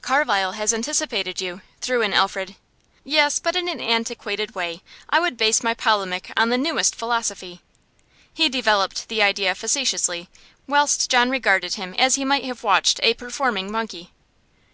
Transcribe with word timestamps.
'Carlyle 0.00 0.52
has 0.52 0.72
anticipated 0.72 1.38
you,' 1.38 1.60
threw 1.82 2.00
in 2.00 2.14
Alfred. 2.14 2.56
'Yes, 3.04 3.38
but 3.38 3.54
in 3.54 3.68
an 3.68 3.78
antiquated 3.78 4.54
way. 4.54 4.80
I 5.10 5.20
would 5.20 5.36
base 5.36 5.62
my 5.62 5.74
polemic 5.74 6.32
on 6.34 6.48
the 6.48 6.56
newest 6.56 6.94
philosophy.' 6.96 7.60
He 8.32 8.48
developed 8.48 9.08
the 9.10 9.22
idea 9.22 9.54
facetiously, 9.54 10.30
whilst 10.66 11.10
John 11.10 11.28
regarded 11.28 11.74
him 11.74 11.92
as 11.98 12.14
he 12.14 12.24
might 12.24 12.46
have 12.46 12.62
watched 12.62 13.00
a 13.02 13.12
performing 13.12 13.70
monkey. 13.70 14.12